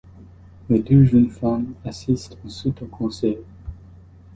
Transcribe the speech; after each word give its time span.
Les 0.67 0.79
deux 0.79 1.03
jeunes 1.05 1.29
femmes 1.29 1.75
assistent 1.85 2.35
ensuite 2.43 2.81
au 2.81 2.87
concert. 2.87 3.37